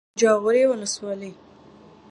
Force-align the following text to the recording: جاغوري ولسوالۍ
جاغوري 0.19 0.63
ولسوالۍ 0.67 1.31